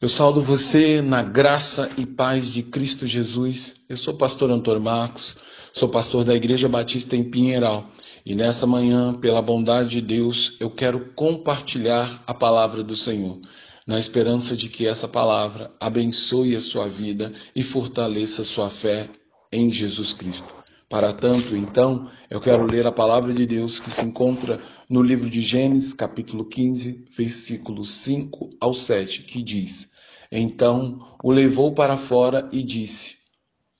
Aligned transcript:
Eu 0.00 0.08
saldo 0.08 0.40
você 0.40 1.02
na 1.02 1.24
graça 1.24 1.90
e 1.98 2.06
paz 2.06 2.52
de 2.52 2.62
Cristo 2.62 3.04
Jesus. 3.04 3.74
Eu 3.88 3.96
sou 3.96 4.14
pastor 4.14 4.48
Antônio 4.48 4.80
Marcos, 4.80 5.36
sou 5.72 5.88
pastor 5.88 6.22
da 6.22 6.36
Igreja 6.36 6.68
Batista 6.68 7.16
em 7.16 7.24
Pinheiral. 7.24 7.84
E 8.24 8.32
nessa 8.32 8.64
manhã, 8.64 9.12
pela 9.12 9.42
bondade 9.42 9.88
de 9.88 10.00
Deus, 10.00 10.56
eu 10.60 10.70
quero 10.70 11.12
compartilhar 11.16 12.22
a 12.28 12.32
palavra 12.32 12.84
do 12.84 12.94
Senhor, 12.94 13.40
na 13.88 13.98
esperança 13.98 14.56
de 14.56 14.68
que 14.68 14.86
essa 14.86 15.08
palavra 15.08 15.72
abençoe 15.80 16.54
a 16.54 16.60
sua 16.60 16.88
vida 16.88 17.32
e 17.52 17.64
fortaleça 17.64 18.42
a 18.42 18.44
sua 18.44 18.70
fé 18.70 19.08
em 19.50 19.68
Jesus 19.68 20.12
Cristo. 20.12 20.58
Para 20.88 21.12
tanto, 21.12 21.54
então, 21.54 22.08
eu 22.30 22.40
quero 22.40 22.64
ler 22.64 22.86
a 22.86 22.92
palavra 22.92 23.34
de 23.34 23.44
Deus 23.44 23.78
que 23.78 23.90
se 23.90 24.02
encontra 24.06 24.58
no 24.88 25.02
livro 25.02 25.28
de 25.28 25.42
Gênesis, 25.42 25.92
capítulo 25.92 26.46
15, 26.46 27.04
versículos 27.14 27.90
5 27.90 28.56
ao 28.58 28.72
7, 28.72 29.22
que 29.24 29.42
diz: 29.42 29.86
Então 30.30 30.98
o 31.22 31.30
levou 31.30 31.74
para 31.74 31.96
fora 31.96 32.48
e 32.52 32.62
disse: 32.62 33.16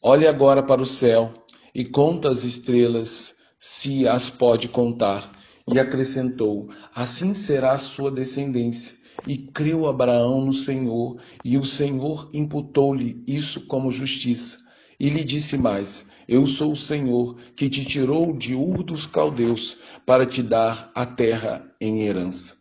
Olhe 0.02 0.27
agora 0.27 0.62
para 0.62 0.80
o 0.80 0.87
céu 0.87 1.33
e 1.75 1.84
conta 1.84 2.29
as 2.29 2.45
estrelas, 2.45 3.34
se 3.59 4.09
as 4.09 4.30
pode 4.30 4.69
contar. 4.69 5.30
E 5.70 5.79
acrescentou: 5.79 6.69
Assim 6.95 7.34
será 7.34 7.73
a 7.73 7.79
sua 7.79 8.11
descendência. 8.11 8.97
E 9.27 9.37
creu 9.37 9.87
Abraão 9.87 10.45
no 10.45 10.53
Senhor, 10.53 11.20
e 11.45 11.59
o 11.59 11.65
Senhor 11.65 12.30
imputou-lhe 12.33 13.23
isso 13.27 13.67
como 13.67 13.91
justiça. 13.91 14.59
E 14.98 15.11
lhe 15.11 15.25
disse 15.25 15.59
mais: 15.59 16.06
eu 16.28 16.47
sou 16.47 16.73
o 16.73 16.77
Senhor 16.77 17.39
que 17.56 17.70
te 17.70 17.87
tirou 17.87 18.37
de 18.37 18.55
Ur 18.55 18.83
dos 18.83 19.06
Caldeus 19.06 19.78
para 20.05 20.27
te 20.27 20.42
dar 20.42 20.92
a 20.95 21.06
terra 21.06 21.65
em 21.80 22.03
herança. 22.03 22.58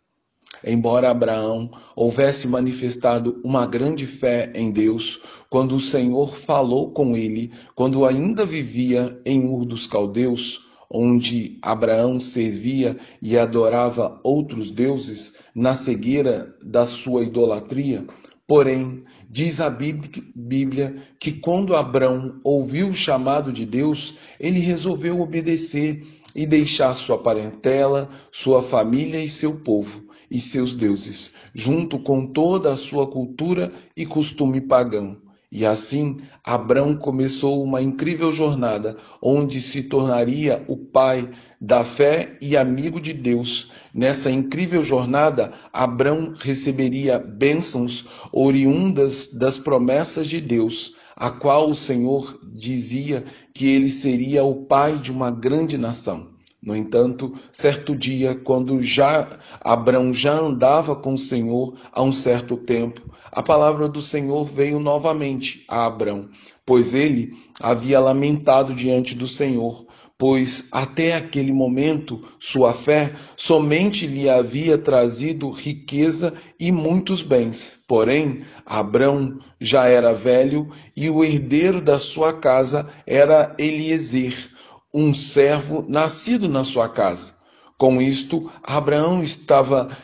Embora 0.64 1.10
Abraão 1.10 1.70
houvesse 1.94 2.48
manifestado 2.48 3.40
uma 3.44 3.66
grande 3.66 4.06
fé 4.06 4.52
em 4.54 4.70
Deus, 4.70 5.20
quando 5.48 5.76
o 5.76 5.80
Senhor 5.80 6.36
falou 6.36 6.90
com 6.90 7.16
ele, 7.16 7.52
quando 7.74 8.04
ainda 8.04 8.44
vivia 8.44 9.20
em 9.24 9.46
Ur 9.46 9.64
dos 9.64 9.86
Caldeus, 9.86 10.66
onde 10.90 11.58
Abraão 11.62 12.18
servia 12.18 12.96
e 13.20 13.36
adorava 13.36 14.20
outros 14.24 14.70
deuses 14.70 15.34
na 15.54 15.74
cegueira 15.74 16.54
da 16.62 16.86
sua 16.86 17.22
idolatria, 17.22 18.04
Porém, 18.48 19.02
diz 19.28 19.60
a 19.60 19.68
Bíblia 19.68 20.96
que 21.20 21.32
quando 21.32 21.76
Abrão 21.76 22.40
ouviu 22.42 22.88
o 22.88 22.94
chamado 22.94 23.52
de 23.52 23.66
Deus, 23.66 24.16
ele 24.40 24.58
resolveu 24.58 25.20
obedecer 25.20 26.02
e 26.38 26.46
deixar 26.46 26.94
sua 26.94 27.18
parentela, 27.18 28.08
sua 28.30 28.62
família 28.62 29.20
e 29.20 29.28
seu 29.28 29.56
povo 29.64 30.04
e 30.30 30.40
seus 30.40 30.72
deuses, 30.72 31.32
junto 31.52 31.98
com 31.98 32.28
toda 32.28 32.72
a 32.72 32.76
sua 32.76 33.08
cultura 33.08 33.72
e 33.96 34.06
costume 34.06 34.60
pagão. 34.60 35.16
E 35.50 35.66
assim, 35.66 36.18
Abrão 36.44 36.94
começou 36.94 37.60
uma 37.64 37.82
incrível 37.82 38.32
jornada, 38.32 38.96
onde 39.20 39.60
se 39.60 39.82
tornaria 39.82 40.64
o 40.68 40.76
pai 40.76 41.28
da 41.60 41.82
fé 41.84 42.38
e 42.40 42.56
amigo 42.56 43.00
de 43.00 43.12
Deus. 43.12 43.72
Nessa 43.92 44.30
incrível 44.30 44.84
jornada, 44.84 45.52
Abrão 45.72 46.34
receberia 46.38 47.18
bênçãos 47.18 48.06
oriundas 48.30 49.32
das 49.32 49.58
promessas 49.58 50.28
de 50.28 50.40
Deus, 50.40 50.94
a 51.18 51.30
qual 51.30 51.68
o 51.68 51.74
Senhor 51.74 52.38
dizia 52.44 53.24
que 53.52 53.66
ele 53.66 53.90
seria 53.90 54.44
o 54.44 54.66
pai 54.66 54.96
de 54.98 55.10
uma 55.10 55.32
grande 55.32 55.76
nação. 55.76 56.28
No 56.62 56.76
entanto, 56.76 57.34
certo 57.52 57.96
dia, 57.96 58.36
quando 58.36 58.80
já 58.80 59.28
Abrão 59.60 60.14
já 60.14 60.38
andava 60.38 60.94
com 60.94 61.14
o 61.14 61.18
Senhor 61.18 61.74
há 61.92 62.02
um 62.02 62.12
certo 62.12 62.56
tempo, 62.56 63.02
a 63.32 63.42
palavra 63.42 63.88
do 63.88 64.00
Senhor 64.00 64.44
veio 64.44 64.78
novamente 64.78 65.64
a 65.68 65.86
Abrão, 65.86 66.28
pois 66.64 66.94
ele 66.94 67.32
havia 67.60 67.98
lamentado 67.98 68.72
diante 68.72 69.16
do 69.16 69.26
Senhor, 69.26 69.87
pois 70.18 70.68
até 70.72 71.14
aquele 71.14 71.52
momento 71.52 72.28
sua 72.40 72.74
fé 72.74 73.14
somente 73.36 74.04
lhe 74.04 74.28
havia 74.28 74.76
trazido 74.76 75.48
riqueza 75.48 76.34
e 76.58 76.72
muitos 76.72 77.22
bens. 77.22 77.78
Porém, 77.86 78.44
Abrão 78.66 79.38
já 79.60 79.86
era 79.86 80.12
velho 80.12 80.68
e 80.96 81.08
o 81.08 81.24
herdeiro 81.24 81.80
da 81.80 82.00
sua 82.00 82.32
casa 82.32 82.92
era 83.06 83.54
Eliezer 83.56 84.58
um 84.92 85.14
servo 85.14 85.84
nascido 85.88 86.48
na 86.48 86.64
sua 86.64 86.88
casa. 86.88 87.34
Com 87.76 88.02
isto, 88.02 88.50
Abraão 88.62 89.22
estava 89.22 89.96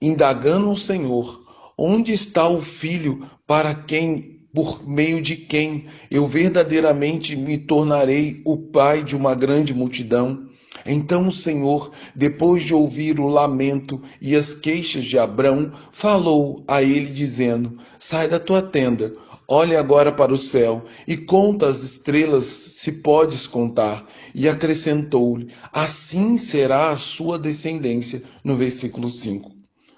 indagando 0.00 0.70
o 0.70 0.76
Senhor: 0.76 1.42
onde 1.78 2.12
está 2.12 2.46
o 2.48 2.60
filho 2.60 3.26
para 3.46 3.74
quem, 3.74 4.35
por 4.56 4.88
meio 4.88 5.20
de 5.20 5.36
quem 5.36 5.84
eu 6.10 6.26
verdadeiramente 6.26 7.36
me 7.36 7.58
tornarei 7.58 8.40
o 8.42 8.56
pai 8.56 9.04
de 9.04 9.14
uma 9.14 9.34
grande 9.34 9.74
multidão? 9.74 10.46
Então 10.86 11.28
o 11.28 11.32
Senhor, 11.32 11.92
depois 12.14 12.64
de 12.64 12.74
ouvir 12.74 13.20
o 13.20 13.26
lamento 13.26 14.00
e 14.18 14.34
as 14.34 14.54
queixas 14.54 15.04
de 15.04 15.18
Abrão, 15.18 15.72
falou 15.92 16.64
a 16.66 16.82
ele, 16.82 17.12
dizendo: 17.12 17.76
Sai 17.98 18.28
da 18.28 18.38
tua 18.38 18.62
tenda, 18.62 19.12
olhe 19.46 19.76
agora 19.76 20.10
para 20.10 20.32
o 20.32 20.38
céu 20.38 20.86
e 21.06 21.18
conta 21.18 21.66
as 21.66 21.82
estrelas, 21.82 22.46
se 22.46 22.92
podes 22.92 23.46
contar. 23.46 24.06
E 24.34 24.48
acrescentou-lhe: 24.48 25.48
Assim 25.70 26.38
será 26.38 26.88
a 26.88 26.96
sua 26.96 27.38
descendência. 27.38 28.22
No 28.42 28.56
versículo 28.56 29.10
5. 29.10 29.55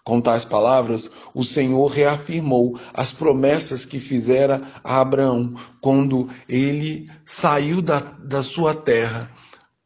Com 0.08 0.22
tais 0.22 0.42
palavras, 0.42 1.10
o 1.34 1.44
Senhor 1.44 1.86
reafirmou 1.88 2.80
as 2.94 3.12
promessas 3.12 3.84
que 3.84 4.00
fizera 4.00 4.62
a 4.82 5.02
Abraão 5.02 5.52
quando 5.82 6.30
ele 6.48 7.10
saiu 7.26 7.82
da, 7.82 8.00
da 8.00 8.42
sua 8.42 8.74
terra 8.74 9.30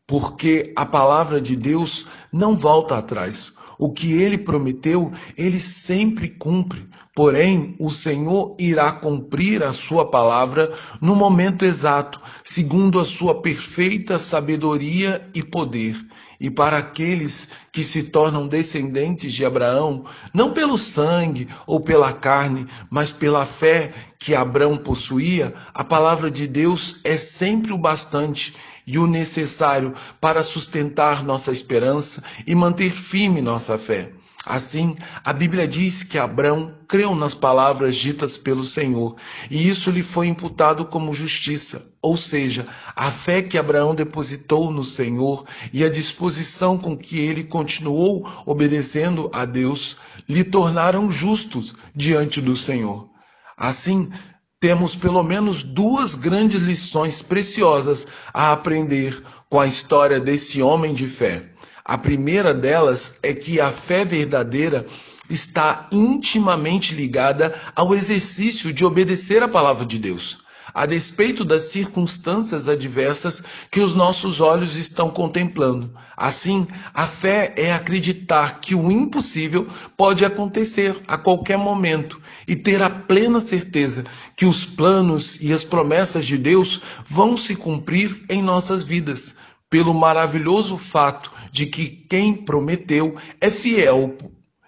porque 0.07 0.73
a 0.77 0.87
palavra 0.87 1.41
de 1.41 1.57
Deus 1.57 2.07
não 2.33 2.55
volta 2.55 2.99
atrás. 2.99 3.53
O 3.79 3.91
que 3.91 4.13
ele 4.13 4.39
prometeu, 4.39 5.11
ele 5.37 5.59
sempre 5.59 6.29
cumpre. 6.29 6.87
Porém, 7.17 7.75
o 7.81 7.91
Senhor 7.91 8.55
irá 8.61 8.93
cumprir 8.93 9.63
a 9.63 9.73
sua 9.73 10.09
palavra 10.09 10.73
no 11.01 11.17
momento 11.17 11.65
exato, 11.65 12.21
segundo 12.45 13.01
a 13.01 13.05
sua 13.05 13.41
perfeita 13.41 14.19
sabedoria 14.19 15.29
e 15.35 15.43
poder. 15.43 15.97
E 16.43 16.51
para 16.51 16.77
aqueles 16.77 17.49
que 17.71 17.85
se 17.85 18.03
tornam 18.03 18.49
descendentes 18.49 19.33
de 19.33 19.45
Abraão, 19.45 20.05
não 20.35 20.53
pelo 20.53 20.77
sangue 20.77 21.47
ou 21.69 21.79
pela 21.79 22.13
carne, 22.13 22.67
mas 22.91 23.13
pela 23.13 23.47
fé 23.47 23.95
que 24.19 24.35
Abraão 24.35 24.77
possuía, 24.77 25.55
a 25.73 25.85
palavra 25.85 26.29
de 26.33 26.49
Deus 26.49 26.97
é 27.05 27.17
sempre 27.17 27.73
o 27.73 27.79
bastante 27.79 28.57
e 28.85 28.99
o 28.99 29.07
necessário 29.07 29.95
para 30.21 30.43
sustentar 30.43 31.23
nossa 31.23 31.53
esperança 31.53 32.25
e 32.45 32.57
manter 32.57 32.91
firme 32.91 33.41
nossa 33.41 33.79
fé. 33.79 34.11
Assim, 34.45 34.97
a 35.25 35.33
Bíblia 35.33 35.69
diz 35.69 36.03
que 36.03 36.19
Abraão 36.19 36.75
creu 36.89 37.15
nas 37.15 37.33
palavras 37.33 37.95
ditas 37.95 38.37
pelo 38.37 38.65
Senhor, 38.65 39.15
e 39.49 39.69
isso 39.69 39.89
lhe 39.89 40.03
foi 40.03 40.27
imputado 40.27 40.85
como 40.85 41.15
justiça, 41.15 41.95
ou 42.03 42.17
seja, 42.17 42.67
a 42.97 43.11
fé 43.13 43.41
que 43.41 43.57
Abraão 43.57 43.95
depositou 43.95 44.73
no 44.73 44.83
Senhor 44.83 45.45
e 45.73 45.85
a 45.85 45.89
disposição 45.89 46.77
com 46.77 46.97
que 46.97 47.21
ele 47.21 47.45
continuou 47.45 48.29
obedecendo 48.45 49.31
a 49.33 49.45
Deus 49.45 49.97
lhe 50.29 50.43
tornaram 50.43 51.09
justos 51.09 51.75
diante 51.95 52.41
do 52.41 52.57
Senhor. 52.57 53.09
Assim, 53.57 54.11
temos 54.59 54.97
pelo 54.97 55.23
menos 55.23 55.63
duas 55.63 56.17
grandes 56.17 56.63
lições 56.63 57.23
preciosas 57.23 58.09
a 58.35 58.51
aprender 58.51 59.23
com 59.49 59.61
a 59.61 59.67
história 59.67 60.19
desse 60.19 60.61
homem 60.63 60.95
de 60.95 61.07
fé. 61.07 61.53
A 61.85 61.99
primeira 61.99 62.55
delas 62.55 63.19
é 63.23 63.35
que 63.35 63.61
a 63.61 63.73
fé 63.73 64.05
verdadeira 64.05 64.87
está 65.29 65.89
intimamente 65.91 66.95
ligada 66.95 67.55
ao 67.75 67.95
exercício 67.95 68.73
de 68.73 68.85
obedecer 68.85 69.43
a 69.43 69.49
palavra 69.49 69.85
de 69.85 69.99
Deus 69.99 70.43
a 70.75 70.87
despeito 70.87 71.45
das 71.45 71.65
circunstâncias 71.65 72.69
adversas 72.69 73.43
que 73.71 73.81
os 73.81 73.95
nossos 73.95 74.41
olhos 74.41 74.77
estão 74.77 75.11
contemplando. 75.11 75.93
Assim, 76.17 76.67
a 76.95 77.07
fé 77.07 77.53
é 77.57 77.73
acreditar 77.73 78.61
que 78.61 78.75
o 78.75 78.91
impossível 78.91 79.67
pode 79.97 80.25
acontecer 80.25 80.97
a 81.07 81.19
qualquer 81.19 81.59
momento 81.59 82.21
e 82.47 82.57
ter 82.57 82.83
a 82.83 82.89
plena 82.89 83.41
certeza 83.41 84.05
que 84.37 84.47
os 84.47 84.65
planos 84.65 85.39
e 85.41 85.53
as 85.53 85.65
promessas 85.65 86.27
de 86.27 86.39
Deus 86.39 86.81
vão 87.07 87.37
se 87.37 87.55
cumprir 87.55 88.25
em 88.29 88.43
nossas 88.43 88.83
vidas, 88.83 89.35
pelo 89.73 89.95
maravilhoso 89.95 90.77
fato 90.77 91.33
de 91.51 91.65
que 91.65 91.89
quem 91.89 92.35
prometeu 92.35 93.17
é 93.41 93.51
fiel 93.51 94.19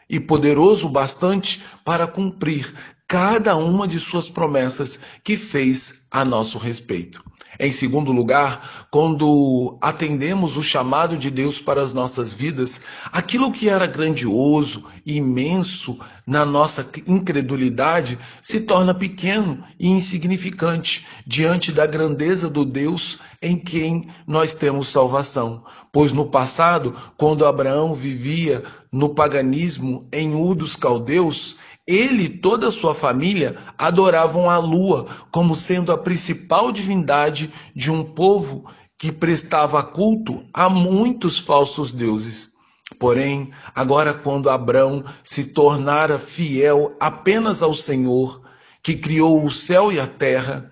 e 0.09 0.19
poderoso 0.19 0.89
bastante 0.89 1.63
para 1.85 2.07
cumprir 2.07 2.75
cada 3.07 3.55
uma 3.55 3.87
de 3.87 4.01
suas 4.01 4.31
promessas 4.31 4.99
que 5.23 5.37
fez 5.37 6.07
a 6.11 6.25
nosso 6.25 6.57
respeito. 6.57 7.23
Em 7.61 7.71
segundo 7.71 8.11
lugar, 8.11 8.87
quando 8.91 9.79
atendemos 9.81 10.57
o 10.57 10.63
chamado 10.63 11.17
de 11.17 11.31
Deus 11.31 11.61
para 11.61 11.83
as 11.83 11.93
nossas 11.93 12.33
vidas, 12.33 12.81
aquilo 13.13 13.53
que 13.53 13.69
era 13.69 13.87
grandioso 13.87 14.85
imenso 15.05 15.99
na 16.27 16.45
nossa 16.45 16.89
incredulidade 17.07 18.19
se 18.41 18.61
torna 18.61 18.95
pequeno 18.95 19.63
e 19.79 19.87
insignificante 19.89 21.07
diante 21.27 21.71
da 21.71 21.87
grandeza 21.87 22.49
do 22.49 22.65
Deus 22.65 23.19
em 23.45 23.59
quem 23.59 24.03
nós 24.27 24.55
temos 24.55 24.89
salvação. 24.89 25.63
Pois 25.93 26.11
no 26.11 26.27
passado, 26.27 26.97
quando 27.17 27.45
Abraão 27.45 27.95
vivia 27.95 28.65
no 28.91 29.11
paganismo 29.11 30.09
em 30.11 30.35
Ur 30.35 30.55
dos 30.55 30.75
Caldeus, 30.75 31.57
ele 31.87 32.25
e 32.25 32.29
toda 32.29 32.69
a 32.69 32.73
sua 32.73 32.95
família 32.95 33.59
adoravam 33.77 34.49
a 34.49 34.57
lua 34.57 35.07
como 35.31 35.55
sendo 35.55 35.93
a 35.93 35.99
principal 35.99 36.73
divindade 36.73 37.53
de 37.77 37.93
um 37.93 38.03
povo 38.03 38.65
que 38.99 39.13
prestava 39.13 39.83
culto 39.83 40.45
a 40.53 40.71
muitos 40.71 41.39
falsos 41.39 41.93
deuses. 41.93 42.51
Porém, 42.99 43.51
agora, 43.75 44.15
quando 44.15 44.49
Abraão 44.49 45.05
se 45.23 45.45
tornara 45.45 46.19
fiel 46.19 46.97
apenas 46.99 47.63
ao 47.63 47.75
Senhor, 47.75 48.41
que 48.83 48.95
criou 48.95 49.45
o 49.45 49.51
céu 49.51 49.93
e 49.93 50.01
a 50.01 50.07
terra, 50.07 50.71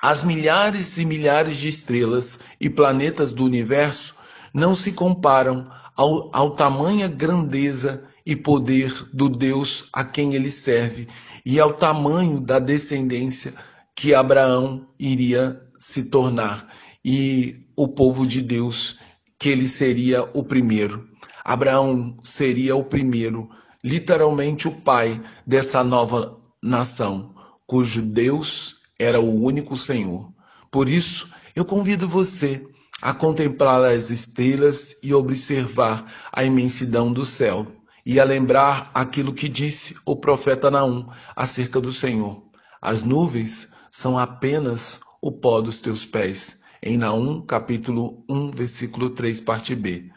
as 0.00 0.22
milhares 0.22 0.96
e 0.96 1.04
milhares 1.04 1.56
de 1.56 1.68
estrelas 1.68 2.38
e 2.60 2.70
planetas 2.70 3.32
do 3.32 3.44
universo 3.44 4.14
não 4.52 4.74
se 4.74 4.92
comparam 4.92 5.70
ao, 5.94 6.30
ao 6.32 6.52
tamanha 6.52 7.06
grandeza 7.06 8.04
e 8.24 8.34
poder 8.34 9.08
do 9.12 9.28
Deus 9.28 9.88
a 9.92 10.04
quem 10.04 10.34
ele 10.34 10.50
serve 10.50 11.08
e 11.44 11.60
ao 11.60 11.74
tamanho 11.74 12.40
da 12.40 12.58
descendência 12.58 13.54
que 13.94 14.14
Abraão 14.14 14.86
iria 14.98 15.60
se 15.78 16.04
tornar 16.04 16.66
e 17.04 17.66
o 17.76 17.88
povo 17.88 18.26
de 18.26 18.40
Deus 18.40 18.98
que 19.38 19.48
ele 19.48 19.66
seria 19.66 20.22
o 20.34 20.44
primeiro. 20.44 21.08
Abraão 21.44 22.18
seria 22.22 22.76
o 22.76 22.84
primeiro, 22.84 23.48
literalmente 23.82 24.68
o 24.68 24.80
pai 24.82 25.20
dessa 25.46 25.82
nova 25.82 26.38
nação, 26.62 27.34
cujo 27.66 28.02
Deus 28.02 28.79
era 29.00 29.18
o 29.18 29.42
único 29.42 29.78
Senhor. 29.78 30.30
Por 30.70 30.86
isso, 30.86 31.30
eu 31.56 31.64
convido 31.64 32.06
você 32.06 32.62
a 33.00 33.14
contemplar 33.14 33.82
as 33.82 34.10
estrelas 34.10 34.94
e 35.02 35.14
observar 35.14 36.28
a 36.30 36.44
imensidão 36.44 37.10
do 37.10 37.24
céu 37.24 37.66
e 38.04 38.20
a 38.20 38.24
lembrar 38.24 38.90
aquilo 38.92 39.32
que 39.32 39.48
disse 39.48 39.96
o 40.04 40.14
profeta 40.16 40.70
Naum 40.70 41.06
acerca 41.34 41.80
do 41.80 41.90
Senhor. 41.92 42.42
As 42.80 43.02
nuvens 43.02 43.70
são 43.90 44.18
apenas 44.18 45.00
o 45.22 45.32
pó 45.32 45.62
dos 45.62 45.80
teus 45.80 46.04
pés. 46.04 46.58
Em 46.82 46.98
Naum, 46.98 47.40
capítulo 47.40 48.22
1, 48.28 48.50
versículo 48.50 49.08
3, 49.08 49.40
parte 49.40 49.74
B. 49.74 50.10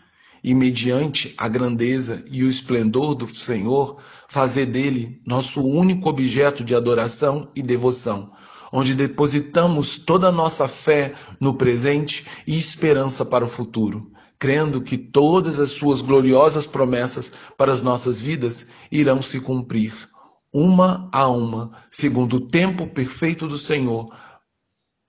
E 0.43 0.53
mediante 0.53 1.33
a 1.37 1.47
grandeza 1.47 2.21
e 2.29 2.43
o 2.43 2.49
esplendor 2.49 3.15
do 3.15 3.33
Senhor, 3.33 4.01
fazer 4.27 4.65
dele 4.65 5.21
nosso 5.25 5.61
único 5.61 6.09
objeto 6.09 6.65
de 6.65 6.75
adoração 6.75 7.49
e 7.55 7.61
devoção, 7.61 8.33
onde 8.75 8.95
depositamos 8.95 9.99
toda 9.99 10.29
a 10.29 10.31
nossa 10.31 10.67
fé 10.67 11.13
no 11.39 11.53
presente 11.53 12.25
e 12.47 12.57
esperança 12.57 13.23
para 13.23 13.45
o 13.45 13.47
futuro 13.47 14.11
crendo 14.39 14.81
que 14.81 14.97
todas 14.97 15.57
as 15.57 15.69
suas 15.69 16.01
gloriosas 16.01 16.67
promessas 16.67 17.31
para 17.57 17.71
as 17.71 17.81
nossas 17.81 18.19
vidas 18.19 18.67
irão 18.91 19.21
se 19.21 19.39
cumprir, 19.39 19.93
uma 20.53 21.09
a 21.13 21.29
uma, 21.29 21.71
segundo 21.89 22.35
o 22.35 22.47
tempo 22.49 22.85
perfeito 22.87 23.47
do 23.47 23.57
Senhor, 23.57 24.13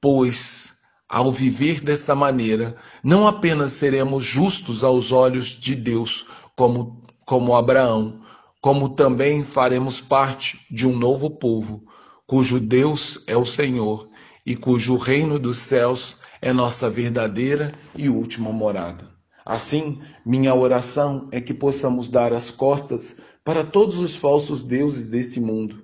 pois 0.00 0.75
ao 1.08 1.32
viver 1.32 1.81
dessa 1.81 2.14
maneira, 2.14 2.76
não 3.02 3.26
apenas 3.26 3.72
seremos 3.72 4.25
justos 4.25 4.84
aos 4.84 5.10
olhos 5.10 5.46
de 5.46 5.75
Deus, 5.75 6.26
como, 6.56 7.02
como 7.26 7.56
Abraão, 7.56 8.20
como 8.60 8.90
também 8.90 9.43
faremos 9.43 10.00
parte 10.00 10.64
de 10.70 10.87
um 10.87 10.96
novo 10.96 11.28
povo, 11.28 11.82
cujo 12.26 12.59
Deus 12.59 13.23
é 13.26 13.37
o 13.37 13.44
Senhor 13.44 14.09
e 14.47 14.56
cujo 14.56 14.97
reino 14.97 15.38
dos 15.38 15.59
céus 15.59 16.19
é 16.41 16.53
nossa 16.53 16.91
verdadeira 16.91 17.73
e 17.94 18.09
última 18.09 18.53
morada. 18.53 19.09
Assim, 19.44 20.00
minha 20.25 20.55
oração 20.55 21.29
é 21.31 21.41
que 21.41 21.53
possamos 21.53 22.09
dar 22.09 22.32
as 22.32 22.50
costas 22.50 23.17
para 23.44 23.65
todos 23.65 23.99
os 23.99 24.17
falsos 24.17 24.62
deuses 24.62 25.06
desse 25.06 25.38
mundo 25.38 25.82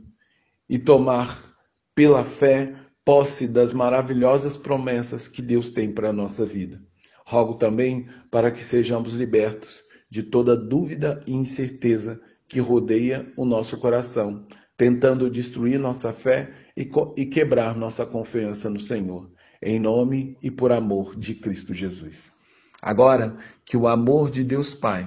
e 0.69 0.79
tomar, 0.79 1.55
pela 1.95 2.25
fé, 2.25 2.75
posse 3.05 3.47
das 3.47 3.73
maravilhosas 3.73 4.57
promessas 4.57 5.29
que 5.29 5.43
Deus 5.43 5.69
tem 5.69 5.93
para 5.93 6.11
a 6.11 6.13
nossa 6.13 6.47
vida. 6.47 6.81
Rogo 7.27 7.55
também 7.55 8.09
para 8.31 8.51
que 8.51 8.63
sejamos 8.63 9.15
libertos 9.15 9.83
de 10.11 10.23
toda 10.23 10.57
dúvida 10.57 11.23
e 11.27 11.33
incerteza 11.33 12.21
que 12.49 12.61
rodeia 12.61 13.31
o 13.37 13.45
nosso 13.45 13.77
coração, 13.77 14.47
tentando 14.81 15.29
destruir 15.29 15.79
nossa 15.79 16.11
fé 16.11 16.55
e, 16.75 17.27
quebrar 17.27 17.77
nossa 17.77 18.07
confiança 18.07 18.71
no 18.71 18.81
Senhor. 18.81 19.31
Em 19.61 19.79
nome 19.79 20.39
e 20.43 20.51
por 20.51 20.73
amor 20.73 21.15
de 21.17 21.35
Cristo 21.35 21.75
Jesus. 21.75 22.33
Agora 22.81 23.37
que 23.63 23.77
o 23.77 23.87
amor 23.87 24.31
de 24.31 24.43
Deus 24.43 24.75
Pai, 24.75 25.07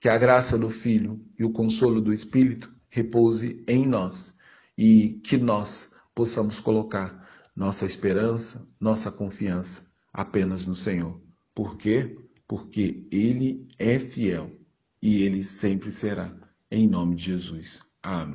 que 0.00 0.08
a 0.08 0.16
graça 0.16 0.58
do 0.58 0.70
Filho 0.70 1.20
e 1.38 1.44
o 1.44 1.52
consolo 1.52 2.00
do 2.00 2.14
Espírito 2.14 2.72
repouse 2.88 3.62
em 3.68 3.86
nós 3.86 4.32
e 4.76 5.20
que 5.22 5.36
nós 5.36 5.90
possamos 6.14 6.58
colocar 6.58 7.28
nossa 7.54 7.84
esperança, 7.84 8.66
nossa 8.80 9.12
confiança 9.12 9.84
apenas 10.10 10.64
no 10.64 10.74
Senhor. 10.74 11.20
Por 11.54 11.76
quê? 11.76 12.16
Porque 12.48 13.06
Ele 13.12 13.68
é 13.78 13.98
fiel 13.98 14.50
e 15.02 15.22
Ele 15.22 15.44
sempre 15.44 15.92
será. 15.92 16.34
Em 16.70 16.88
nome 16.88 17.16
de 17.16 17.24
Jesus. 17.24 17.82
Amém. 18.02 18.28